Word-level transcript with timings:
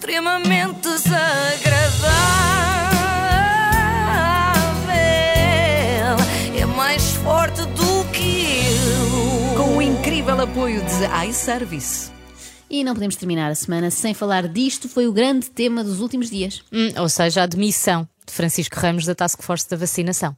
extremamente 0.00 0.80
desagradável. 0.80 2.08
É 6.56 6.64
mais 6.64 7.12
forte 7.16 7.60
do 7.66 8.10
que 8.10 8.54
eu. 8.66 9.56
Com 9.62 9.76
o 9.76 9.82
incrível 9.82 10.40
apoio 10.40 10.80
de 10.80 11.28
iService. 11.28 12.10
E 12.70 12.82
não 12.82 12.94
podemos 12.94 13.16
terminar 13.16 13.50
a 13.50 13.54
semana 13.54 13.90
sem 13.90 14.14
falar 14.14 14.48
disto, 14.48 14.88
foi 14.88 15.06
o 15.06 15.12
grande 15.12 15.50
tema 15.50 15.84
dos 15.84 16.00
últimos 16.00 16.30
dias. 16.30 16.62
Hum, 16.72 16.92
ou 16.96 17.08
seja, 17.08 17.42
a 17.42 17.46
demissão 17.46 18.08
de 18.26 18.32
Francisco 18.32 18.80
Ramos 18.80 19.04
da 19.04 19.14
Task 19.14 19.42
Force 19.42 19.68
da 19.68 19.76
vacinação. 19.76 20.34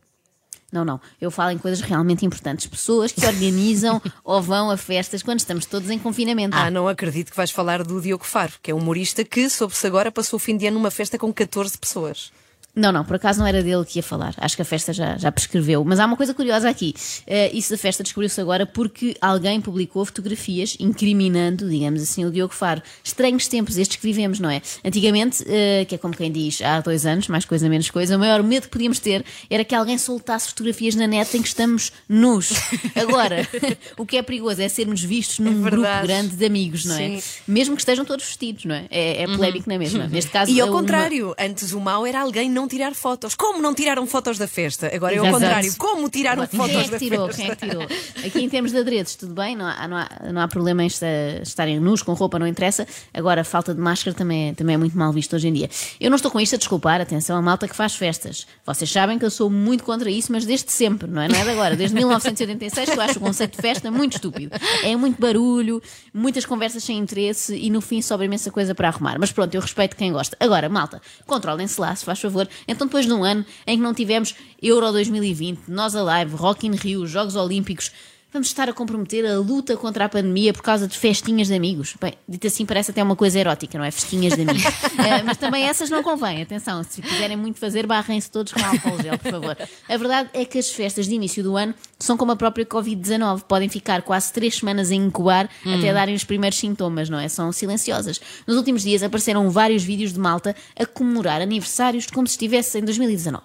Não, 0.72 0.86
não. 0.86 0.98
Eu 1.20 1.30
falo 1.30 1.50
em 1.50 1.58
coisas 1.58 1.82
realmente 1.82 2.24
importantes. 2.24 2.66
Pessoas 2.66 3.12
que 3.12 3.24
organizam 3.26 4.00
ou 4.24 4.40
vão 4.40 4.70
a 4.70 4.76
festas 4.78 5.22
quando 5.22 5.38
estamos 5.38 5.66
todos 5.66 5.90
em 5.90 5.98
confinamento. 5.98 6.56
Ah, 6.56 6.70
não 6.70 6.88
acredito 6.88 7.30
que 7.30 7.36
vais 7.36 7.50
falar 7.50 7.84
do 7.84 8.00
Diogo 8.00 8.24
Faro, 8.24 8.54
que 8.62 8.70
é 8.70 8.74
um 8.74 8.78
humorista 8.78 9.22
que, 9.22 9.50
soube-se 9.50 9.86
agora, 9.86 10.10
passou 10.10 10.38
o 10.38 10.40
fim 10.40 10.56
de 10.56 10.66
ano 10.66 10.78
numa 10.78 10.90
festa 10.90 11.18
com 11.18 11.30
14 11.30 11.76
pessoas. 11.76 12.32
Não, 12.74 12.90
não, 12.90 13.04
por 13.04 13.16
acaso 13.16 13.38
não 13.38 13.46
era 13.46 13.62
dele 13.62 13.84
que 13.84 13.98
ia 13.98 14.02
falar. 14.02 14.34
Acho 14.38 14.56
que 14.56 14.62
a 14.62 14.64
festa 14.64 14.94
já, 14.94 15.18
já 15.18 15.30
prescreveu. 15.30 15.84
Mas 15.84 16.00
há 16.00 16.06
uma 16.06 16.16
coisa 16.16 16.32
curiosa 16.32 16.70
aqui. 16.70 16.94
Uh, 17.26 17.54
isso 17.54 17.70
da 17.70 17.76
festa 17.76 18.02
descobriu-se 18.02 18.40
agora 18.40 18.64
porque 18.64 19.14
alguém 19.20 19.60
publicou 19.60 20.02
fotografias 20.06 20.74
incriminando, 20.80 21.68
digamos 21.68 22.00
assim, 22.02 22.24
o 22.24 22.30
Diogo 22.30 22.54
Faro. 22.54 22.80
Estranhos 23.04 23.46
tempos 23.46 23.76
estes 23.76 23.96
que 23.98 24.02
vivemos, 24.02 24.40
não 24.40 24.48
é? 24.48 24.62
Antigamente, 24.82 25.42
uh, 25.42 25.84
que 25.86 25.94
é 25.96 25.98
como 25.98 26.16
quem 26.16 26.32
diz, 26.32 26.62
há 26.62 26.80
dois 26.80 27.04
anos, 27.04 27.28
mais 27.28 27.44
coisa 27.44 27.68
menos 27.68 27.90
coisa, 27.90 28.16
o 28.16 28.18
maior 28.18 28.42
medo 28.42 28.62
que 28.62 28.70
podíamos 28.70 28.98
ter 28.98 29.22
era 29.50 29.64
que 29.64 29.74
alguém 29.74 29.98
soltasse 29.98 30.48
fotografias 30.48 30.94
na 30.94 31.06
net 31.06 31.36
em 31.36 31.42
que 31.42 31.48
estamos 31.48 31.92
nus. 32.08 32.52
Agora, 32.96 33.46
o 33.98 34.06
que 34.06 34.16
é 34.16 34.22
perigoso 34.22 34.62
é 34.62 34.68
sermos 34.70 35.02
vistos 35.02 35.40
num 35.40 35.66
É 35.66 35.70
grupo 35.70 35.88
grande 36.04 36.36
de 36.36 36.44
amigos, 36.46 36.86
não 36.86 36.96
é? 36.96 37.20
Sim. 37.20 37.42
Mesmo 37.46 37.74
que 37.76 37.82
estejam 37.82 38.04
todos 38.06 38.24
vestidos, 38.24 38.64
não 38.64 38.74
é? 38.74 38.86
É, 38.90 39.24
é 39.24 39.26
polémico 39.26 39.68
na 39.68 39.78
mesma. 39.78 40.06
Neste 40.06 40.30
caso, 40.30 40.50
E 40.50 40.58
ao 40.58 40.68
uma- 40.68 40.78
contrário, 40.80 41.34
antes 41.38 41.72
o 41.72 41.80
mal 41.80 42.06
era 42.06 42.20
alguém 42.22 42.48
não 42.50 42.61
tirar 42.68 42.94
fotos. 42.94 43.34
Como 43.34 43.60
não 43.60 43.74
tiraram 43.74 44.06
fotos 44.06 44.38
da 44.38 44.46
festa? 44.48 44.90
Agora 44.94 45.14
é 45.14 45.18
Exato. 45.18 45.32
contrário. 45.32 45.74
Como 45.76 46.08
tiraram 46.08 46.46
Quem 46.46 46.58
fotos 46.60 46.76
é 46.76 46.84
que 46.84 46.90
da 46.90 46.98
tirou? 46.98 47.26
festa? 47.28 47.42
Quem 47.42 47.50
é 47.50 47.56
que 47.56 47.68
tirou? 47.68 47.82
Aqui 48.26 48.40
em 48.44 48.48
termos 48.48 48.72
de 48.72 48.78
adereços, 48.78 49.16
tudo 49.16 49.34
bem, 49.34 49.54
não 49.56 49.66
há, 49.66 49.88
não 49.88 49.96
há, 49.96 50.08
não 50.32 50.40
há 50.40 50.48
problema 50.48 50.82
em 50.82 50.86
esta- 50.86 51.06
estarem 51.42 51.78
nus, 51.80 52.02
com 52.02 52.12
roupa, 52.12 52.38
não 52.38 52.46
interessa. 52.46 52.86
Agora, 53.12 53.40
a 53.40 53.44
falta 53.44 53.74
de 53.74 53.80
máscara 53.80 54.16
também 54.16 54.50
é, 54.50 54.54
também 54.54 54.74
é 54.74 54.78
muito 54.78 54.96
mal 54.96 55.12
visto 55.12 55.34
hoje 55.36 55.48
em 55.48 55.52
dia. 55.52 55.68
Eu 56.00 56.10
não 56.10 56.16
estou 56.16 56.30
com 56.30 56.40
isto 56.40 56.54
a 56.54 56.58
desculpar, 56.58 57.00
atenção, 57.00 57.36
a 57.36 57.42
malta 57.42 57.66
que 57.68 57.74
faz 57.76 57.94
festas. 57.94 58.46
Vocês 58.66 58.90
sabem 58.90 59.18
que 59.18 59.24
eu 59.24 59.30
sou 59.30 59.48
muito 59.50 59.84
contra 59.84 60.10
isso, 60.10 60.30
mas 60.32 60.44
desde 60.44 60.70
sempre, 60.72 61.08
não 61.10 61.22
é? 61.22 61.28
Não 61.28 61.36
é 61.36 61.44
de 61.44 61.50
agora, 61.50 61.76
desde 61.76 61.94
1986 61.96 62.90
que 62.90 62.96
eu 62.98 63.02
acho 63.02 63.18
o 63.18 63.20
conceito 63.22 63.56
de 63.56 63.62
festa 63.62 63.90
muito 63.90 64.14
estúpido. 64.14 64.56
É 64.82 64.94
muito 64.96 65.20
barulho, 65.20 65.82
muitas 66.12 66.44
conversas 66.44 66.82
sem 66.84 66.98
interesse 66.98 67.54
e 67.56 67.70
no 67.70 67.80
fim 67.80 68.02
sobra 68.02 68.26
imensa 68.26 68.50
coisa 68.50 68.74
para 68.74 68.88
arrumar. 68.88 69.18
Mas 69.18 69.32
pronto, 69.32 69.54
eu 69.54 69.60
respeito 69.60 69.96
quem 69.96 70.12
gosta. 70.12 70.36
Agora, 70.40 70.68
malta, 70.68 71.00
controlem-se 71.26 71.80
lá, 71.80 71.94
se 71.94 72.04
faz 72.04 72.20
favor. 72.20 72.48
Então, 72.66 72.86
depois 72.86 73.06
de 73.06 73.12
um 73.12 73.24
ano 73.24 73.44
em 73.66 73.76
que 73.76 73.82
não 73.82 73.94
tivemos 73.94 74.34
Euro 74.62 74.92
2020, 74.92 75.68
Nós 75.68 75.94
Alive, 75.94 76.34
Rock 76.36 76.66
in 76.66 76.72
Rio, 76.72 77.06
Jogos 77.06 77.36
Olímpicos, 77.36 77.90
vamos 78.32 78.48
estar 78.48 78.68
a 78.68 78.72
comprometer 78.72 79.26
a 79.26 79.38
luta 79.38 79.76
contra 79.76 80.06
a 80.06 80.08
pandemia 80.08 80.52
por 80.52 80.62
causa 80.62 80.88
de 80.88 80.98
festinhas 80.98 81.48
de 81.48 81.54
amigos. 81.54 81.94
Bem, 82.00 82.14
dito 82.26 82.46
assim 82.46 82.64
parece 82.64 82.90
até 82.90 83.02
uma 83.02 83.14
coisa 83.14 83.38
erótica, 83.38 83.76
não 83.76 83.84
é? 83.84 83.90
Festinhas 83.90 84.34
de 84.34 84.42
amigos. 84.42 84.64
Eh, 84.64 85.22
mas 85.24 85.36
também 85.36 85.64
essas 85.64 85.90
não 85.90 86.02
convém, 86.02 86.42
atenção, 86.42 86.82
se 86.82 87.02
quiserem 87.02 87.36
muito 87.36 87.58
fazer, 87.58 87.86
barrem-se 87.86 88.30
todos 88.30 88.52
com 88.52 88.64
álcool 88.64 89.02
gel, 89.02 89.18
por 89.18 89.30
favor. 89.30 89.56
A 89.88 89.96
verdade 89.96 90.30
é 90.32 90.44
que 90.44 90.58
as 90.58 90.70
festas 90.70 91.06
de 91.06 91.14
início 91.14 91.42
do 91.42 91.56
ano 91.56 91.74
são 91.98 92.16
como 92.16 92.32
a 92.32 92.36
própria 92.36 92.64
Covid-19, 92.64 93.42
podem 93.42 93.68
ficar 93.68 94.02
quase 94.02 94.32
três 94.32 94.56
semanas 94.56 94.90
a 94.90 94.94
incubar 94.94 95.48
até 95.66 95.92
darem 95.92 96.14
os 96.14 96.24
primeiros 96.24 96.58
sintomas, 96.58 97.10
não 97.10 97.18
é? 97.18 97.28
São 97.28 97.52
silenciosas. 97.52 98.20
Nos 98.46 98.56
últimos 98.56 98.82
dias 98.82 99.02
apareceram 99.02 99.50
vários 99.50 99.82
vídeos 99.82 100.12
de 100.12 100.18
malta 100.18 100.56
a 100.78 100.86
comemorar 100.86 101.40
aniversários 101.40 102.06
como 102.06 102.26
se 102.26 102.32
estivesse 102.32 102.78
em 102.78 102.84
2019. 102.84 103.42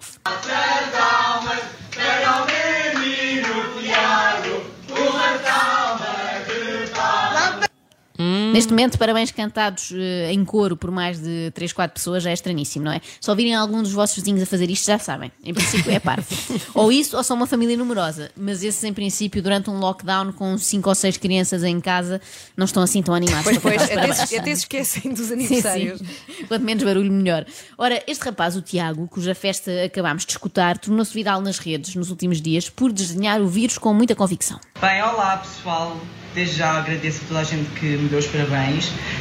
Mm. 8.18 8.47
Neste 8.58 8.72
momento, 8.72 8.98
parabéns 8.98 9.30
cantados 9.30 9.92
eh, 9.94 10.32
em 10.32 10.44
coro 10.44 10.76
por 10.76 10.90
mais 10.90 11.20
de 11.20 11.52
3, 11.54 11.72
4 11.72 11.94
pessoas 11.94 12.24
já 12.24 12.30
é 12.30 12.32
estranhíssimo, 12.32 12.86
não 12.86 12.90
é? 12.92 13.00
Se 13.20 13.30
ouvirem 13.30 13.54
algum 13.54 13.80
dos 13.80 13.92
vossos 13.92 14.16
vizinhos 14.16 14.42
a 14.42 14.46
fazer 14.46 14.68
isto, 14.68 14.84
já 14.84 14.98
sabem. 14.98 15.30
Em 15.44 15.54
princípio 15.54 15.92
é 15.92 16.00
parvo. 16.00 16.26
ou 16.74 16.90
isso, 16.90 17.16
ou 17.16 17.22
são 17.22 17.36
uma 17.36 17.46
família 17.46 17.76
numerosa. 17.76 18.32
Mas 18.36 18.64
esses, 18.64 18.82
em 18.82 18.92
princípio, 18.92 19.40
durante 19.40 19.70
um 19.70 19.78
lockdown 19.78 20.32
com 20.32 20.58
5 20.58 20.88
ou 20.88 20.94
6 20.96 21.18
crianças 21.18 21.62
em 21.62 21.78
casa, 21.80 22.20
não 22.56 22.64
estão 22.64 22.82
assim 22.82 23.00
tão 23.00 23.14
animados. 23.14 23.44
Pois, 23.44 23.58
pois, 23.58 23.80
até, 23.80 24.12
se- 24.12 24.36
até 24.36 24.52
se 24.56 24.62
esquecem 24.62 25.12
dos 25.14 25.26
Sim, 25.28 25.34
aniversários. 25.34 26.00
sim. 26.00 26.44
Quanto 26.48 26.64
menos 26.64 26.82
barulho, 26.82 27.12
melhor. 27.12 27.46
Ora, 27.78 28.02
este 28.08 28.24
rapaz, 28.24 28.56
o 28.56 28.60
Tiago, 28.60 29.06
cuja 29.06 29.36
festa 29.36 29.70
acabámos 29.84 30.24
de 30.26 30.32
escutar, 30.32 30.78
tornou-se 30.78 31.14
viral 31.14 31.40
nas 31.40 31.60
redes 31.60 31.94
nos 31.94 32.10
últimos 32.10 32.42
dias 32.42 32.68
por 32.68 32.90
desdenhar 32.90 33.40
o 33.40 33.46
vírus 33.46 33.78
com 33.78 33.94
muita 33.94 34.16
convicção. 34.16 34.58
Bem, 34.80 35.00
olá 35.00 35.36
pessoal, 35.36 35.96
desde 36.34 36.56
já 36.56 36.72
agradeço 36.78 37.20
a 37.24 37.28
toda 37.28 37.40
a 37.40 37.44
gente 37.44 37.68
que 37.78 37.86
me 37.86 38.08
deu 38.08 38.18
os 38.18 38.26
parabéns. 38.26 38.47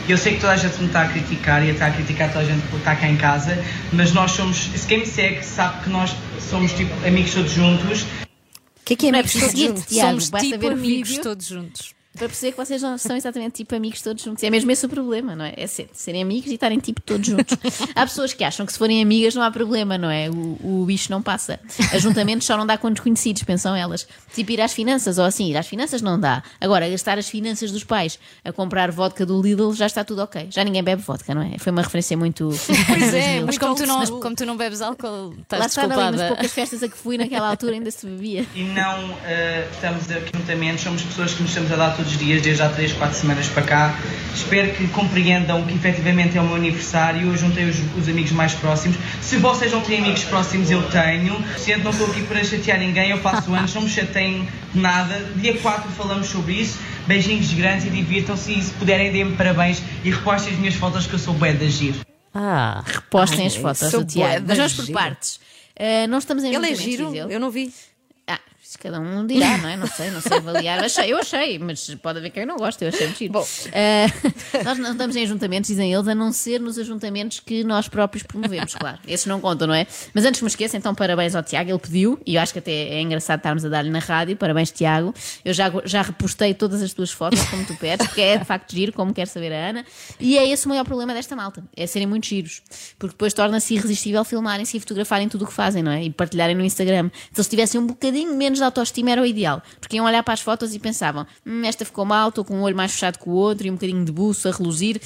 Eu 0.07 0.17
sei 0.17 0.35
que 0.35 0.41
toda 0.41 0.53
a 0.53 0.57
gente 0.57 0.77
me 0.79 0.87
está 0.87 1.03
a 1.03 1.07
criticar 1.07 1.63
e 1.63 1.69
está 1.69 1.87
a 1.87 1.91
criticar 1.91 2.31
toda 2.31 2.45
a 2.45 2.47
gente 2.47 2.65
por 2.67 2.77
estar 2.77 2.95
cá 2.95 3.07
em 3.07 3.17
casa, 3.17 3.57
mas 3.91 4.13
nós 4.13 4.31
somos, 4.31 4.57
se 4.57 4.87
quem 4.87 4.99
me 4.99 5.05
segue 5.05 5.43
sabe 5.43 5.83
que 5.83 5.89
nós 5.89 6.15
somos 6.39 6.71
tipo 6.73 6.93
amigos 7.05 7.33
todos 7.33 7.51
juntos. 7.51 8.01
O 8.01 8.85
que 8.85 8.93
é 8.93 8.95
que 8.95 9.07
é 9.07 9.11
Não 9.11 9.19
é 9.19 9.21
amigos 9.21 9.31
preciso 9.31 9.51
todos 9.51 9.67
juntos? 9.67 9.85
Tiago. 9.85 10.21
Somos 10.21 10.41
tipo 10.41 10.67
amigos 10.67 11.09
vídeo. 11.09 11.23
todos 11.23 11.45
juntos. 11.47 11.96
Para 12.17 12.27
perceber 12.27 12.51
que 12.53 12.57
vocês 12.57 12.81
não 12.81 12.97
são 12.97 13.15
exatamente 13.15 13.55
tipo 13.57 13.75
amigos 13.75 14.01
todos 14.01 14.23
juntos. 14.23 14.43
É 14.43 14.49
mesmo 14.49 14.71
esse 14.71 14.85
o 14.85 14.89
problema, 14.89 15.35
não 15.35 15.45
é? 15.45 15.53
É 15.55 15.67
ser- 15.67 15.89
serem 15.93 16.21
amigos 16.23 16.49
e 16.51 16.55
estarem 16.55 16.79
tipo 16.79 16.99
todos 17.01 17.25
juntos. 17.27 17.57
há 17.95 18.01
pessoas 18.05 18.33
que 18.33 18.43
acham 18.43 18.65
que 18.65 18.71
se 18.73 18.77
forem 18.79 19.01
amigas 19.01 19.35
não 19.35 19.41
há 19.43 19.51
problema, 19.51 19.97
não 19.97 20.09
é? 20.09 20.29
O, 20.29 20.57
o 20.81 20.85
bicho 20.85 21.11
não 21.11 21.21
passa. 21.21 21.59
Ajuntamentos 21.93 22.45
só 22.47 22.57
não 22.57 22.65
dá 22.65 22.77
com 22.77 22.89
desconhecidos, 22.91 23.43
pensam 23.43 23.75
elas. 23.75 24.07
Tipo 24.33 24.51
ir 24.51 24.61
às 24.61 24.73
finanças 24.73 25.17
ou 25.17 25.25
assim, 25.25 25.49
ir 25.49 25.57
às 25.57 25.67
finanças 25.67 26.01
não 26.01 26.19
dá. 26.19 26.43
Agora, 26.59 26.89
gastar 26.89 27.17
as 27.17 27.29
finanças 27.29 27.71
dos 27.71 27.83
pais 27.83 28.19
a 28.43 28.51
comprar 28.51 28.91
vodka 28.91 29.25
do 29.25 29.41
Lidl 29.41 29.73
já 29.73 29.85
está 29.85 30.03
tudo 30.03 30.21
ok. 30.23 30.47
Já 30.49 30.63
ninguém 30.63 30.83
bebe 30.83 31.01
vodka, 31.01 31.33
não 31.35 31.41
é? 31.41 31.57
Foi 31.57 31.71
uma 31.71 31.81
referência 31.81 32.17
muito. 32.17 32.49
Pois 32.87 33.13
é, 33.13 33.41
Mas 33.41 33.57
como 33.57 33.75
tu, 33.75 33.85
não, 33.85 34.05
school. 34.05 34.19
como 34.21 34.35
tu 34.35 34.45
não 34.45 34.57
bebes 34.57 34.81
álcool, 34.81 35.33
estás 35.41 35.59
Lá 35.59 35.65
está, 35.67 35.87
mas 35.87 35.97
desculpada. 35.97 36.27
poucas 36.27 36.51
festas 36.51 36.83
a 36.83 36.87
que 36.89 36.97
fui 36.97 37.17
naquela 37.17 37.49
altura 37.49 37.73
ainda 37.73 37.91
se 37.91 38.05
bebia. 38.05 38.45
E 38.55 38.63
não 38.63 39.15
eh, 39.25 39.67
estamos 39.71 40.09
aqui 40.11 40.31
juntamente, 40.35 40.81
somos 40.81 41.01
pessoas 41.03 41.33
que 41.33 41.41
nos 41.41 41.51
estamos 41.51 41.71
a 41.71 41.75
dar 41.75 41.95
todos 41.95 42.06
os 42.07 42.17
dias, 42.17 42.41
desde 42.41 42.61
há 42.61 42.69
3, 42.69 42.93
4 42.93 43.17
semanas 43.17 43.47
para 43.47 43.63
cá. 43.63 43.99
Espero 44.33 44.71
que 44.73 44.87
compreendam 44.89 45.63
que 45.65 45.73
efetivamente 45.73 46.37
é 46.37 46.41
o 46.41 46.45
meu 46.45 46.55
aniversário. 46.55 47.27
Eu 47.27 47.37
juntei 47.37 47.65
os, 47.65 47.77
os 47.97 48.07
amigos 48.07 48.31
mais 48.31 48.53
próximos. 48.53 48.97
Se 49.21 49.37
vocês 49.37 49.71
não 49.71 49.81
têm 49.81 49.99
amigos 49.99 50.23
próximos, 50.23 50.69
eu 50.71 50.83
tenho. 50.89 51.35
Sendo 51.57 51.83
não 51.83 51.91
estou 51.91 52.07
aqui 52.07 52.21
para 52.23 52.43
chatear 52.43 52.79
ninguém, 52.79 53.11
eu 53.11 53.17
faço 53.19 53.53
anos, 53.53 53.73
não 53.73 53.81
me 53.81 53.89
chateiem 53.89 54.47
de 54.73 54.79
nada. 54.79 55.25
Dia 55.35 55.57
4 55.57 55.91
falamos 55.91 56.27
sobre 56.27 56.53
isso. 56.53 56.79
Beijinhos 57.05 57.53
grandes 57.53 57.85
e 57.85 57.89
divirtam-se. 57.89 58.51
E 58.51 58.61
se 58.61 58.71
puderem, 58.73 59.11
deem-me 59.11 59.35
parabéns 59.35 59.81
e 60.03 60.11
repostem 60.11 60.53
as 60.53 60.59
minhas 60.59 60.75
fotos 60.75 61.07
que 61.07 61.13
eu 61.13 61.19
sou 61.19 61.33
bué 61.33 61.53
de 61.53 61.65
agir. 61.65 61.95
Ah, 62.33 62.83
Postem 63.09 63.47
as 63.47 63.55
Ai, 63.55 63.61
fotos 63.61 63.89
sou 63.89 64.03
do 64.03 64.05
Tiago. 64.11 64.45
Mas 64.47 64.57
vamos 64.57 64.73
por 64.73 64.91
partes. 64.91 65.39
Ah, 65.79 66.07
não 66.07 66.17
estamos 66.17 66.43
em 66.43 66.53
Ele 66.53 66.71
é 66.71 66.75
giro, 66.75 67.13
eu 67.15 67.39
não 67.39 67.49
vi. 67.49 67.73
Isso 68.67 68.77
cada 68.79 68.99
um 68.99 69.25
dirá, 69.25 69.57
não 69.59 69.69
é? 69.69 69.77
Não 69.77 69.87
sei, 69.87 70.11
não 70.11 70.19
sei 70.19 70.39
avaliar. 70.39 70.83
Achei, 70.83 71.13
eu 71.13 71.17
achei, 71.17 71.57
mas 71.57 71.95
pode 72.01 72.19
haver 72.19 72.31
quem 72.31 72.45
não 72.45 72.57
goste, 72.57 72.83
eu 72.83 72.89
achei 72.89 73.07
giro. 73.15 73.31
Bom. 73.31 73.47
Ah, 73.73 74.11
nós 74.61 74.77
não 74.77 74.91
estamos 74.91 75.15
em 75.15 75.23
ajuntamentos, 75.23 75.69
dizem 75.69 75.93
eles, 75.93 76.05
a 76.05 76.13
não 76.13 76.33
ser 76.33 76.59
nos 76.59 76.77
ajuntamentos 76.77 77.39
que 77.39 77.63
nós 77.63 77.87
próprios 77.87 78.23
promovemos, 78.23 78.75
claro. 78.75 78.99
Esses 79.07 79.25
não 79.25 79.39
contam, 79.39 79.69
não 79.69 79.73
é? 79.73 79.87
Mas 80.13 80.25
antes 80.25 80.39
que 80.39 80.43
me 80.43 80.49
esqueça, 80.49 80.75
então 80.75 80.93
parabéns 80.93 81.33
ao 81.33 81.43
Tiago, 81.43 81.69
ele 81.71 81.79
pediu, 81.79 82.19
e 82.25 82.35
eu 82.35 82.41
acho 82.41 82.51
que 82.51 82.59
até 82.59 82.71
é 82.73 83.01
engraçado 83.01 83.37
estarmos 83.37 83.63
a 83.63 83.69
dar-lhe 83.69 83.89
na 83.89 83.99
rádio. 83.99 84.35
Parabéns, 84.35 84.69
Tiago. 84.69 85.13
Eu 85.45 85.53
já, 85.53 85.71
já 85.85 86.01
repostei 86.01 86.53
todas 86.53 86.81
as 86.81 86.91
tuas 86.91 87.09
fotos, 87.09 87.41
como 87.45 87.63
tu 87.63 87.73
pedes, 87.75 88.05
porque 88.05 88.19
é 88.19 88.37
de 88.37 88.43
facto 88.43 88.75
giro, 88.75 88.91
como 88.91 89.13
quer 89.13 89.27
saber 89.27 89.53
a 89.53 89.69
Ana. 89.69 89.85
E 90.19 90.37
é 90.37 90.45
esse 90.45 90.65
o 90.65 90.69
maior 90.69 90.83
problema 90.83 91.13
desta 91.13 91.37
malta, 91.37 91.63
é 91.73 91.87
serem 91.87 92.05
muito 92.05 92.27
giros. 92.27 92.61
Porque 92.99 93.13
depois 93.13 93.33
torna-se 93.33 93.75
irresistível 93.75 94.25
filmarem-se 94.25 94.75
e 94.75 94.79
fotografarem 94.81 95.29
tudo 95.29 95.45
o 95.45 95.47
que 95.47 95.53
fazem, 95.53 95.81
não 95.81 95.91
é? 95.93 96.03
E 96.03 96.09
partilharem 96.09 96.53
no 96.53 96.65
Instagram. 96.65 97.09
Se 97.31 97.39
eles 97.39 97.47
tivessem 97.47 97.79
um 97.79 97.87
bocadinho 97.87 98.35
menos 98.35 98.56
de 98.57 98.63
autoestima 98.63 99.11
era 99.11 99.21
o 99.21 99.25
ideal. 99.25 99.61
Porque 99.79 99.97
iam 99.97 100.05
olhar 100.05 100.23
para 100.23 100.33
as 100.33 100.41
fotos 100.41 100.73
e 100.73 100.79
pensavam, 100.79 101.25
hum, 101.45 101.63
esta 101.65 101.85
ficou 101.85 102.05
mal, 102.05 102.29
estou 102.29 102.43
com 102.43 102.55
um 102.55 102.61
olho 102.61 102.75
mais 102.75 102.91
fechado 102.91 103.19
que 103.19 103.29
o 103.29 103.33
outro 103.33 103.67
e 103.67 103.71
um 103.71 103.73
bocadinho 103.73 104.03
de 104.03 104.11
buço 104.11 104.47
a 104.47 104.51
reluzir, 104.51 105.01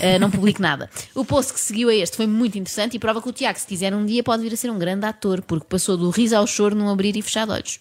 eh, 0.00 0.18
não 0.18 0.30
publico 0.30 0.60
nada. 0.62 0.88
O 1.14 1.24
post 1.24 1.52
que 1.52 1.60
seguiu 1.60 1.88
a 1.88 1.94
este 1.94 2.16
foi 2.16 2.26
muito 2.26 2.58
interessante 2.58 2.96
e 2.96 2.98
prova 2.98 3.20
que 3.20 3.28
o 3.28 3.32
Tiago, 3.32 3.58
se 3.58 3.66
quiser 3.66 3.94
um 3.94 4.04
dia, 4.04 4.22
pode 4.22 4.42
vir 4.42 4.52
a 4.52 4.56
ser 4.56 4.70
um 4.70 4.78
grande 4.78 5.06
ator, 5.06 5.42
porque 5.42 5.66
passou 5.68 5.96
do 5.96 6.10
riso 6.10 6.36
ao 6.36 6.46
choro 6.46 6.74
num 6.74 6.88
abrir 6.88 7.16
e 7.16 7.22
fechar 7.22 7.48
olhos. 7.48 7.78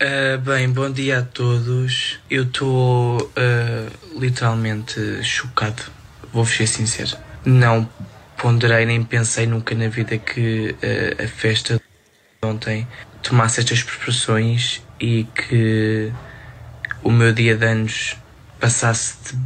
Uh, 0.00 0.38
bem, 0.38 0.70
bom 0.70 0.88
dia 0.88 1.18
a 1.18 1.22
todos. 1.22 2.20
Eu 2.30 2.44
estou 2.44 3.18
uh, 3.20 4.18
literalmente 4.20 5.24
chocado. 5.24 5.82
Vou-vos 6.32 6.54
ser 6.54 6.68
sincero. 6.68 7.16
Não 7.44 7.88
ponderei 8.36 8.86
nem 8.86 9.02
pensei 9.02 9.44
nunca 9.44 9.74
na 9.74 9.88
vida 9.88 10.16
que 10.16 10.70
uh, 10.70 11.24
a 11.24 11.26
festa 11.26 11.74
de 11.76 12.48
ontem 12.48 12.86
tomasse 13.28 13.60
estas 13.60 13.82
proporções 13.82 14.82
e 14.98 15.24
que 15.34 16.10
o 17.02 17.10
meu 17.10 17.30
dia 17.30 17.56
de 17.56 17.66
anos 17.66 18.16
passasse 18.58 19.16
de 19.24 19.38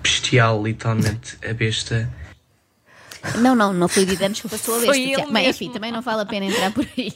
bestial, 0.00 0.62
literalmente, 0.62 1.36
a 1.44 1.52
besta. 1.52 2.08
Não, 3.38 3.56
não, 3.56 3.72
não 3.72 3.88
foi 3.88 4.04
o 4.04 4.06
dia 4.06 4.16
de 4.16 4.24
anos 4.24 4.40
que 4.40 4.48
passou 4.48 4.76
a 4.76 4.80
Foi 4.80 5.08
besta. 5.08 5.26
Mas, 5.28 5.48
enfim, 5.48 5.72
também 5.72 5.90
não 5.90 6.00
vale 6.00 6.22
a 6.22 6.24
pena 6.24 6.46
entrar 6.46 6.72
por 6.72 6.86
aí. 6.96 7.12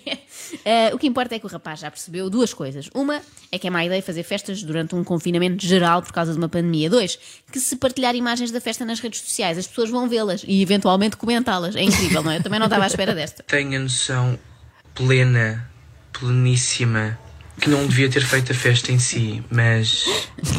Eh, 0.65 0.93
o 0.93 0.99
que 0.99 1.07
importa 1.07 1.37
é 1.37 1.39
que 1.39 1.47
o 1.47 1.49
rapaz 1.49 1.79
já 1.79 1.89
percebeu 1.89 2.29
duas 2.29 2.53
coisas. 2.53 2.91
Uma 2.93 3.23
é 3.53 3.59
que 3.59 3.69
é 3.69 3.71
má 3.71 3.85
ideia 3.85 4.03
fazer 4.03 4.25
festas 4.25 4.65
durante 4.65 4.97
um 4.97 5.05
confinamento 5.05 5.65
geral 5.65 6.03
por 6.03 6.13
causa 6.13 6.33
de 6.33 6.39
uma 6.39 6.49
pandemia. 6.49 6.91
Dois, 6.91 7.17
que 7.53 7.61
se 7.61 7.77
partilhar 7.77 8.17
imagens 8.17 8.51
da 8.51 8.61
festa 8.61 8.85
nas 8.85 8.99
redes 8.99 9.21
sociais, 9.21 9.57
as 9.57 9.69
pessoas 9.69 9.91
vão 9.91 10.09
vê-las 10.09 10.45
e 10.45 10.61
eventualmente 10.61 11.17
comentá-las. 11.17 11.77
É 11.77 11.83
incrível, 11.85 12.25
não 12.25 12.33
é? 12.33 12.39
Eu 12.39 12.43
também 12.43 12.59
não 12.59 12.67
estava 12.67 12.83
à 12.83 12.89
espera 12.89 13.15
desta. 13.15 13.45
Tenho 13.45 13.77
a 13.77 13.79
noção 13.79 14.37
plena, 14.93 15.70
pleníssima, 16.13 17.19
que 17.61 17.69
não 17.69 17.87
devia 17.87 18.09
ter 18.09 18.23
feito 18.23 18.53
a 18.53 18.55
festa 18.55 18.91
em 18.91 18.99
si, 18.99 19.43
mas 19.51 20.05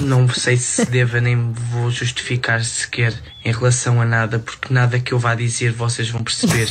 não 0.01 0.29
sei 0.29 0.55
se 0.57 0.85
deva 0.85 1.19
nem 1.19 1.51
vou 1.51 1.89
justificar 1.89 2.63
sequer 2.63 3.13
em 3.43 3.51
relação 3.51 3.99
a 4.01 4.05
nada, 4.05 4.39
porque 4.39 4.73
nada 4.73 4.99
que 4.99 5.11
eu 5.11 5.19
vá 5.19 5.33
dizer 5.33 5.71
vocês 5.71 6.09
vão 6.09 6.23
perceber. 6.23 6.69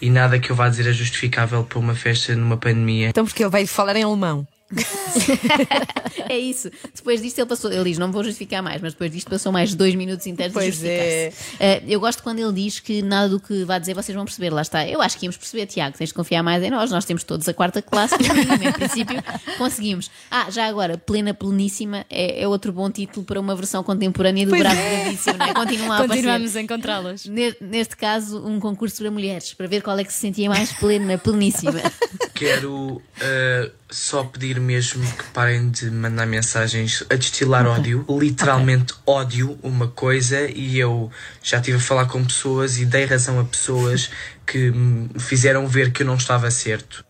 E 0.00 0.10
nada 0.10 0.36
que 0.38 0.50
eu 0.50 0.56
vá 0.56 0.68
dizer 0.68 0.88
é 0.88 0.92
justificável 0.92 1.62
para 1.62 1.78
uma 1.78 1.94
festa 1.94 2.34
numa 2.34 2.56
pandemia. 2.56 3.10
Então, 3.10 3.24
porque 3.24 3.42
ele 3.42 3.50
vai 3.50 3.66
falar 3.66 3.94
em 3.94 4.02
alemão. 4.02 4.46
É 6.28 6.38
isso. 6.38 6.70
Depois 6.94 7.20
disto 7.20 7.38
ele 7.38 7.46
passou, 7.46 7.70
ele 7.72 7.84
diz, 7.84 7.98
não 7.98 8.10
vou 8.12 8.22
justificar 8.24 8.62
mais, 8.62 8.80
mas 8.80 8.92
depois 8.92 9.10
disto 9.10 9.28
passou 9.30 9.50
mais 9.52 9.74
dois 9.74 9.94
minutos 9.94 10.26
inteiros 10.26 10.52
Pois 10.54 10.66
justificar-se. 10.66 11.56
Eh, 11.60 11.82
eu 11.88 12.00
gosto 12.00 12.22
quando 12.22 12.38
ele 12.38 12.52
diz 12.52 12.80
que 12.80 13.02
nada 13.02 13.28
do 13.28 13.40
que 13.40 13.64
vai 13.64 13.78
dizer 13.80 13.94
vocês 13.94 14.14
vão 14.14 14.24
perceber. 14.24 14.50
Lá 14.50 14.62
está. 14.62 14.86
Eu 14.86 15.00
acho 15.02 15.18
que 15.18 15.26
íamos 15.26 15.36
perceber, 15.36 15.66
Tiago, 15.66 15.96
tens 15.96 16.08
de 16.08 16.14
confiar 16.14 16.42
mais 16.42 16.62
em 16.62 16.70
nós. 16.70 16.90
Nós 16.90 17.04
temos 17.04 17.22
todos 17.24 17.48
a 17.48 17.54
quarta 17.54 17.80
classe, 17.82 18.14
em 18.14 18.72
princípio 18.72 19.22
conseguimos. 19.58 20.10
Ah, 20.30 20.50
já 20.50 20.66
agora, 20.66 20.96
Plena 20.98 21.34
Pleníssima 21.34 22.04
é, 22.08 22.42
é 22.42 22.48
outro 22.48 22.72
bom 22.72 22.90
título 22.90 23.24
para 23.24 23.40
uma 23.40 23.54
versão 23.56 23.82
contemporânea 23.82 24.44
do 24.46 24.50
Pois 24.50 24.62
Bravo 24.62 24.78
é. 24.80 25.00
Bravíssimo, 25.02 25.38
não 25.38 25.46
é? 25.46 25.54
Continua 25.54 25.96
a. 25.96 26.06
Continuamos 26.08 26.56
a 26.56 26.60
encontrá-las. 26.60 27.26
Ne- 27.26 27.56
Neste 27.60 27.96
caso, 27.96 28.44
um 28.46 28.60
concurso 28.60 28.96
para 29.02 29.10
mulheres, 29.10 29.54
para 29.54 29.66
ver 29.66 29.82
qual 29.82 29.98
é 29.98 30.04
que 30.04 30.12
se 30.12 30.18
sentia 30.20 30.48
mais 30.48 30.72
plena, 30.72 31.18
pleníssima. 31.18 31.80
Quero 32.42 32.96
uh, 32.96 33.72
só 33.88 34.24
pedir 34.24 34.58
mesmo 34.58 35.00
que 35.12 35.22
parem 35.32 35.70
de 35.70 35.88
mandar 35.92 36.26
mensagens 36.26 37.04
a 37.08 37.14
destilar 37.14 37.64
ódio. 37.68 38.04
Literalmente 38.10 38.94
ódio 39.06 39.56
uma 39.62 39.86
coisa 39.86 40.50
e 40.50 40.76
eu 40.76 41.08
já 41.40 41.58
estive 41.58 41.76
a 41.76 41.80
falar 41.80 42.06
com 42.06 42.24
pessoas 42.24 42.78
e 42.78 42.84
dei 42.84 43.04
razão 43.04 43.38
a 43.38 43.44
pessoas 43.44 44.10
que 44.44 44.72
me 44.72 45.20
fizeram 45.20 45.68
ver 45.68 45.92
que 45.92 46.02
eu 46.02 46.06
não 46.06 46.16
estava 46.16 46.50
certo. 46.50 47.04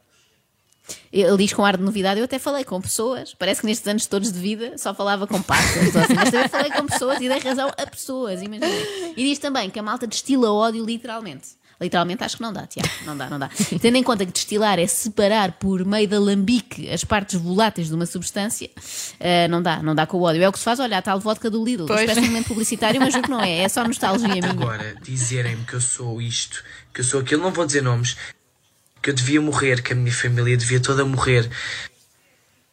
Ele 1.10 1.36
diz 1.38 1.54
com 1.54 1.64
ar 1.64 1.78
de 1.78 1.82
novidade, 1.82 2.20
eu 2.20 2.24
até 2.24 2.38
falei 2.38 2.64
com 2.64 2.78
pessoas, 2.78 3.32
parece 3.32 3.62
que 3.62 3.66
nestes 3.66 3.88
anos 3.88 4.04
todos 4.04 4.30
de 4.30 4.38
vida 4.38 4.76
só 4.76 4.92
falava 4.92 5.26
com 5.26 5.40
pássaros, 5.40 5.96
assim, 5.96 6.14
mas 6.14 6.30
também 6.30 6.48
falei 6.48 6.70
com 6.70 6.86
pessoas 6.86 7.20
e 7.22 7.28
dei 7.28 7.38
razão 7.38 7.70
a 7.74 7.86
pessoas, 7.86 8.42
imaginem. 8.42 9.14
E 9.16 9.24
diz 9.24 9.38
também 9.38 9.70
que 9.70 9.78
a 9.78 9.82
malta 9.82 10.06
destila 10.06 10.52
ódio 10.52 10.84
literalmente. 10.84 11.61
Literalmente 11.82 12.24
acho 12.24 12.36
que 12.36 12.42
não 12.42 12.52
dá, 12.52 12.66
Tiago. 12.66 12.88
Não 13.04 13.16
dá, 13.16 13.28
não 13.28 13.38
dá. 13.38 13.50
Tendo 13.80 13.96
em 13.96 14.02
conta 14.02 14.24
que 14.24 14.32
destilar 14.32 14.78
é 14.78 14.86
separar 14.86 15.52
por 15.52 15.84
meio 15.84 16.08
da 16.08 16.18
lambique 16.18 16.88
as 16.90 17.04
partes 17.04 17.40
voláteis 17.40 17.88
de 17.88 17.94
uma 17.94 18.06
substância, 18.06 18.70
eh, 19.18 19.48
não 19.48 19.60
dá, 19.60 19.82
não 19.82 19.94
dá 19.94 20.06
com 20.06 20.18
o 20.18 20.22
ódio. 20.22 20.42
É 20.42 20.48
o 20.48 20.52
que 20.52 20.58
se 20.58 20.64
faz, 20.64 20.78
olha, 20.80 20.98
a 20.98 21.02
tal 21.02 21.18
vodka 21.18 21.50
do 21.50 21.64
Lidl. 21.64 21.86
Pois. 21.86 22.06
Parece 22.06 22.20
um 22.20 22.26
momento 22.26 22.46
publicitário, 22.48 23.00
mas 23.00 23.12
juro 23.12 23.24
que 23.24 23.30
não 23.30 23.40
é. 23.40 23.58
É 23.58 23.68
só 23.68 23.84
nostalgia 23.84 24.28
minha. 24.28 24.50
Agora, 24.50 24.94
dizerem-me 25.02 25.64
que 25.64 25.74
eu 25.74 25.80
sou 25.80 26.22
isto, 26.22 26.62
que 26.94 27.00
eu 27.00 27.04
sou 27.04 27.20
aquilo, 27.20 27.42
não 27.42 27.50
vou 27.50 27.66
dizer 27.66 27.82
nomes, 27.82 28.16
que 29.02 29.10
eu 29.10 29.14
devia 29.14 29.40
morrer, 29.40 29.82
que 29.82 29.92
a 29.92 29.96
minha 29.96 30.12
família 30.12 30.56
devia 30.56 30.80
toda 30.80 31.04
morrer. 31.04 31.50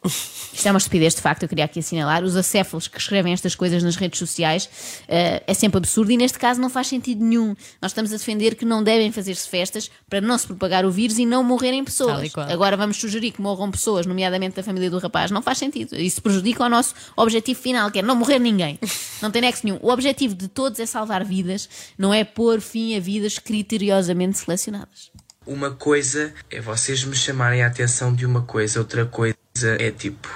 Isto 0.09 0.67
é 0.67 0.71
uma 0.71 0.77
estupidez, 0.77 1.15
de 1.15 1.21
facto, 1.21 1.43
eu 1.43 1.49
queria 1.49 1.65
aqui 1.65 1.79
assinalar. 1.79 2.23
Os 2.23 2.35
acéfalos 2.35 2.87
que 2.87 2.97
escrevem 2.97 3.33
estas 3.33 3.55
coisas 3.55 3.83
nas 3.83 3.95
redes 3.95 4.19
sociais 4.19 4.69
eh, 5.07 5.43
é 5.45 5.53
sempre 5.53 5.77
absurdo 5.77 6.11
e 6.11 6.17
neste 6.17 6.37
caso 6.39 6.59
não 6.59 6.69
faz 6.69 6.87
sentido 6.87 7.23
nenhum. 7.23 7.55
Nós 7.81 7.91
estamos 7.91 8.11
a 8.11 8.17
defender 8.17 8.55
que 8.55 8.65
não 8.65 8.83
devem 8.83 9.11
fazer-se 9.11 9.47
festas 9.47 9.89
para 10.09 10.19
não 10.21 10.37
se 10.37 10.47
propagar 10.47 10.85
o 10.85 10.91
vírus 10.91 11.17
e 11.17 11.25
não 11.25 11.43
morrerem 11.43 11.83
pessoas. 11.83 12.31
Agora 12.35 12.75
vamos 12.75 12.97
sugerir 12.97 13.31
que 13.31 13.41
morram 13.41 13.71
pessoas, 13.71 14.05
nomeadamente 14.05 14.55
da 14.55 14.63
família 14.63 14.89
do 14.89 14.97
rapaz. 14.97 15.31
Não 15.31 15.41
faz 15.41 15.57
sentido. 15.57 15.95
Isso 15.95 16.21
prejudica 16.21 16.63
o 16.63 16.69
nosso 16.69 16.93
objetivo 17.15 17.59
final, 17.59 17.91
que 17.91 17.99
é 17.99 18.01
não 18.01 18.15
morrer 18.15 18.39
ninguém. 18.39 18.79
Não 19.21 19.31
tem 19.31 19.41
nexo 19.41 19.61
nenhum. 19.65 19.79
O 19.81 19.91
objetivo 19.91 20.33
de 20.33 20.47
todos 20.47 20.79
é 20.79 20.85
salvar 20.85 21.23
vidas, 21.23 21.69
não 21.97 22.13
é 22.13 22.23
pôr 22.23 22.61
fim 22.61 22.95
a 22.95 22.99
vidas 22.99 23.37
criteriosamente 23.37 24.37
selecionadas. 24.37 25.11
Uma 25.45 25.71
coisa 25.71 26.33
é 26.51 26.61
vocês 26.61 27.03
me 27.03 27.15
chamarem 27.15 27.63
a 27.63 27.67
atenção 27.67 28.13
de 28.13 28.25
uma 28.25 28.43
coisa, 28.43 28.79
outra 28.79 29.05
coisa 29.05 29.38
é 29.63 29.91
tipo 29.91 30.27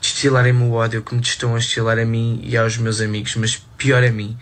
destilarem-me 0.00 0.62
o 0.64 0.72
ódio 0.72 1.02
que 1.02 1.14
me 1.14 1.20
estão 1.20 1.54
a 1.54 1.58
destilar 1.58 1.98
a 1.98 2.04
mim 2.04 2.40
e 2.42 2.56
aos 2.56 2.78
meus 2.78 3.00
amigos, 3.00 3.36
mas 3.36 3.56
pior 3.76 4.02
a 4.02 4.10
mim. 4.10 4.36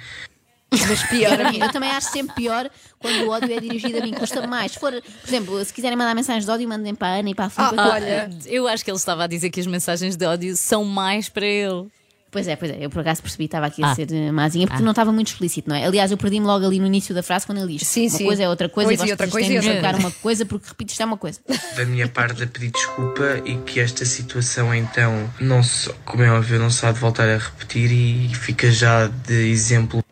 Mas 0.70 1.02
pior 1.04 1.40
a 1.40 1.50
mim. 1.50 1.58
Eu 1.60 1.72
também 1.72 1.90
acho 1.90 2.10
sempre 2.10 2.34
pior 2.34 2.70
quando 2.98 3.24
o 3.24 3.30
ódio 3.30 3.52
é 3.52 3.60
dirigido 3.60 3.98
a 3.98 4.00
mim. 4.02 4.12
Custa 4.12 4.46
mais. 4.46 4.72
Se 4.72 4.78
for, 4.78 4.92
por 4.92 5.28
exemplo, 5.28 5.64
se 5.64 5.72
quiserem 5.72 5.96
mandar 5.96 6.14
mensagens 6.14 6.44
de 6.44 6.50
ódio, 6.50 6.68
mandem 6.68 6.94
para 6.94 7.08
a 7.08 7.18
Ana 7.18 7.30
e 7.30 7.34
para 7.34 7.46
a 7.46 7.50
Filipe. 7.50 7.74
Ah, 7.78 7.88
olha. 7.94 8.30
Eu 8.46 8.68
acho 8.68 8.84
que 8.84 8.90
ele 8.90 8.98
estava 8.98 9.24
a 9.24 9.26
dizer 9.26 9.50
que 9.50 9.60
as 9.60 9.66
mensagens 9.66 10.14
de 10.16 10.26
ódio 10.26 10.54
são 10.56 10.84
mais 10.84 11.28
para 11.28 11.46
ele. 11.46 11.88
Pois 12.30 12.46
é, 12.46 12.56
pois 12.56 12.70
é. 12.70 12.76
Eu 12.84 12.90
por 12.90 13.00
acaso 13.00 13.22
percebi 13.22 13.44
que 13.44 13.48
estava 13.48 13.66
aqui 13.66 13.82
a 13.82 13.90
Ah. 13.90 13.94
ser 13.94 14.12
eh, 14.12 14.30
mazinha 14.30 14.66
porque 14.66 14.82
não 14.82 14.90
estava 14.90 15.10
muito 15.10 15.28
explícito, 15.28 15.68
não 15.68 15.74
é? 15.76 15.84
Aliás, 15.86 16.10
eu 16.10 16.16
perdi-me 16.18 16.44
logo 16.46 16.66
ali 16.66 16.78
no 16.78 16.86
início 16.86 17.14
da 17.14 17.22
frase 17.22 17.46
quando 17.46 17.58
ele 17.58 17.78
diz 17.78 17.86
Sim, 17.88 18.02
uma 18.08 18.18
sim. 18.18 18.24
coisa 18.26 18.42
é 18.42 18.48
outra 18.48 18.68
coisa 18.68 18.88
Pois, 18.88 19.00
e 19.00 19.06
e 19.06 19.10
outra 19.10 19.26
vocês 19.26 19.32
coisa 19.32 19.48
de 19.48 19.56
outra 19.56 19.74
jogar 19.76 19.94
uma 19.94 20.10
coisa 20.10 20.44
porque, 20.44 20.68
repito, 20.68 20.90
isto 20.90 21.00
é 21.02 21.06
uma 21.06 21.16
coisa. 21.16 21.40
Da 21.76 21.84
minha 21.86 22.06
parte, 22.06 22.42
a 22.42 22.46
pedir 22.46 22.70
desculpa 22.70 23.40
e 23.46 23.56
que 23.58 23.80
esta 23.80 24.04
situação 24.04 24.74
então 24.74 25.30
não 25.40 25.62
se, 25.62 25.90
como 26.04 26.22
é 26.22 26.30
óbvio, 26.30 26.58
não 26.58 26.68
se 26.70 26.84
há 26.84 26.92
de 26.92 26.98
voltar 26.98 27.28
a 27.28 27.38
repetir 27.38 27.90
e 27.90 28.34
fica 28.34 28.70
já 28.70 29.06
de 29.06 29.50
exemplo 29.50 30.02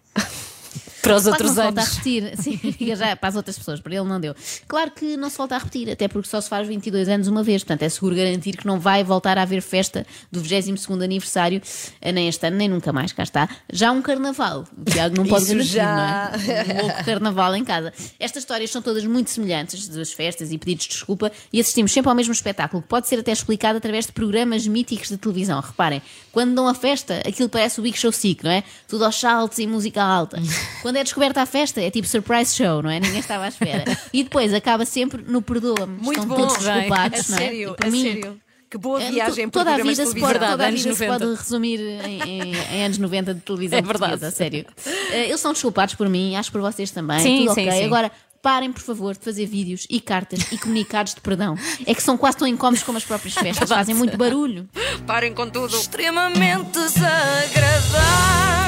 Para 1.07 1.17
os 1.17 1.25
não 1.25 1.33
outros 1.33 1.51
se 1.51 1.57
volta 1.57 1.81
a 1.81 1.83
anos. 1.85 1.97
repetir, 1.97 2.33
sim, 2.43 2.97
já 2.97 3.17
para 3.17 3.29
as 3.29 3.37
outras 3.37 3.59
pessoas, 3.59 3.81
para 3.81 3.95
ele 3.95 4.05
não 4.09 4.21
deu. 4.21 4.35
Claro 4.67 4.91
que 4.91 5.17
não 5.17 5.31
se 5.31 5.37
volta 5.39 5.55
a 5.55 5.59
repetir, 5.59 5.91
até 5.91 6.09
porque 6.09 6.29
só 6.29 6.41
se 6.41 6.49
faz 6.49 6.67
22 6.67 7.09
anos 7.09 7.29
uma 7.29 7.43
vez, 7.43 7.63
portanto 7.63 7.83
é 7.83 7.89
seguro 7.89 8.17
garantir 8.17 8.57
que 8.57 8.67
não 8.67 8.79
vai 8.81 9.05
voltar 9.05 9.39
a 9.39 9.43
haver 9.43 9.63
festa 9.63 10.07
do 10.31 10.41
22 10.41 11.03
aniversário, 11.03 11.61
eh, 12.01 12.13
nem 12.13 12.29
este 12.29 12.47
ano, 12.47 12.57
nem 12.57 12.69
nunca 12.69 12.93
mais, 12.93 13.13
cá 13.13 13.23
está. 13.23 13.49
Já 13.73 13.91
um 13.93 14.03
carnaval, 14.03 14.65
o 14.77 14.85
Tiago 14.91 15.17
não 15.17 15.27
pode 15.27 15.45
Isso 15.45 15.53
garantir, 15.53 15.73
já. 15.73 16.33
não 16.47 16.55
é? 16.55 16.67
Um 16.77 16.83
louco 16.83 17.05
carnaval 17.05 17.55
em 17.57 17.65
casa. 17.65 17.93
Estas 18.19 18.43
histórias 18.43 18.71
são 18.71 18.83
todas 18.83 19.05
muito 19.05 19.31
semelhantes, 19.31 19.89
das 19.89 20.13
festas 20.13 20.51
e 20.53 20.59
pedidos 20.59 20.87
de 20.87 20.91
desculpa, 20.93 21.31
e 21.53 21.61
assistimos 21.61 21.93
sempre 21.93 22.09
ao 22.09 22.15
mesmo 22.15 22.33
espetáculo, 22.33 22.83
que 22.83 22.89
pode 22.89 23.07
ser 23.09 23.19
até 23.21 23.33
explicado 23.33 23.79
através 23.79 24.07
de 24.07 24.13
programas 24.13 24.67
míticos 24.67 25.09
de 25.09 25.17
televisão. 25.17 25.61
Reparem, 25.61 26.03
quando 26.33 26.55
dão 26.55 26.67
a 26.69 26.75
festa, 26.75 27.23
aquilo 27.27 27.49
parece 27.49 27.79
o 27.81 27.83
Big 27.83 27.97
Show 27.97 28.13
Sick, 28.13 28.43
não 28.45 28.51
é? 28.51 28.65
Tudo 28.89 29.05
aos 29.05 29.19
saltos 29.19 29.59
e 29.59 29.67
música 29.67 30.03
alta. 30.03 30.41
Quando 30.83 30.96
é 30.99 31.05
descoberta 31.05 31.43
a 31.43 31.47
festa, 31.47 31.81
é 31.81 31.91
tipo 31.91 32.07
surprise 32.07 32.55
show, 32.55 32.83
não 32.83 32.91
é? 32.91 32.99
Ninguém 33.01 33.21
estava 33.21 33.45
à 33.45 33.49
espera. 33.49 33.85
E 34.13 34.23
depois 34.25 34.53
acaba 34.55 34.85
sempre 34.85 35.23
no 35.27 35.41
perdoa-me. 35.43 35.95
Muito 36.01 36.21
Estão 36.21 36.27
bom. 36.27 36.35
todos 36.37 36.57
desculpados, 36.65 37.31
A 37.31 37.33
não 37.33 37.39
é? 37.39 37.41
sério, 37.43 37.77
a 37.83 37.87
mim, 37.91 38.03
sério. 38.03 38.41
Que 38.69 38.77
boa 38.79 39.01
é, 39.01 39.11
viagem 39.13 39.49
por 39.49 39.61
toda 39.61 39.75
a 39.75 39.77
vida 39.77 40.05
de 40.05 40.11
se 40.11 40.19
pode, 40.21 40.39
toda 40.41 40.65
a 40.65 40.67
anos 40.69 40.83
vida 40.83 40.95
se 40.95 41.07
90. 41.07 41.25
pode 41.27 41.39
resumir 41.41 41.81
em, 41.81 42.21
em- 42.23 42.53
em 42.73 42.85
anos 42.85 42.99
90 42.99 43.33
de 43.35 43.41
televisão 43.41 43.79
É 43.79 43.83
verdade. 43.83 44.31
sério. 44.33 44.67
Eh, 45.13 45.27
Eles 45.29 45.41
são 45.41 45.53
desculpados 45.53 45.95
por 45.95 46.09
mim, 46.09 46.35
acho 46.35 46.51
por 46.51 46.61
vocês 46.61 46.91
também. 46.91 47.21
Sim, 47.21 47.39
tudo 47.47 47.55
sim, 47.55 47.69
ok. 47.69 47.79
sim. 47.79 47.85
Agora, 47.85 48.11
parem, 48.43 48.73
por 48.73 48.83
favor, 48.83 49.15
de 49.17 49.25
fazer 49.25 49.47
vídeos 49.47 49.87
e 49.89 50.01
cartas 50.01 50.41
e 50.51 50.59
comunicados 50.59 51.15
de 51.15 51.21
perdão. 51.21 51.57
É 51.87 51.95
que 51.95 52.03
são 52.03 52.17
quase 52.19 52.37
tão 52.39 52.47
incómodos 52.49 52.83
como 52.83 52.99
as 52.99 53.05
próprias 53.05 53.35
festas, 53.35 53.69
fazem 53.69 53.95
muito 53.95 54.17
barulho. 54.17 54.69
Parem 55.07 55.33
com 55.33 55.49
tudo. 55.49 55.77
extremamente 55.77 56.73
desagradável. 56.73 58.66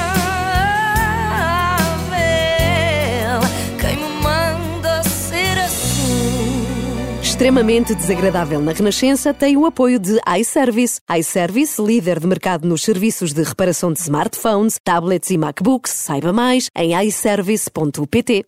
Extremamente 7.39 7.95
desagradável 7.95 8.59
na 8.59 8.73
Renascença 8.73 9.33
tem 9.33 9.55
o 9.55 9.65
apoio 9.65 9.97
de 9.97 10.19
iService. 10.37 10.99
iService, 11.17 11.81
líder 11.81 12.19
de 12.19 12.27
mercado 12.27 12.67
nos 12.67 12.81
serviços 12.81 13.31
de 13.31 13.41
reparação 13.41 13.93
de 13.93 13.99
smartphones, 13.99 14.77
tablets 14.83 15.29
e 15.29 15.37
MacBooks. 15.37 15.93
Saiba 15.93 16.33
mais 16.33 16.69
em 16.75 16.93
iService.pt. 17.07 18.45